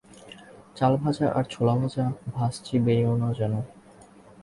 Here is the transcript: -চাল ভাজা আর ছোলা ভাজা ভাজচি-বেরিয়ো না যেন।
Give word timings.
-চাল 0.67 0.93
ভাজা 0.97 1.27
আর 1.31 1.45
ছোলা 1.49 1.73
ভাজা 1.75 2.05
ভাজচি-বেরিয়ো 2.33 3.13
না 3.17 3.29
যেন। 3.33 3.53